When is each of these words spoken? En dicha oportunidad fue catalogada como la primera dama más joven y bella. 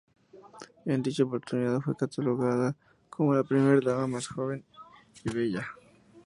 En 0.87 1.03
dicha 1.03 1.25
oportunidad 1.25 1.79
fue 1.81 1.95
catalogada 1.95 2.75
como 3.07 3.35
la 3.35 3.43
primera 3.43 3.79
dama 3.91 4.07
más 4.07 4.27
joven 4.27 4.65
y 5.23 5.29
bella. 5.31 5.67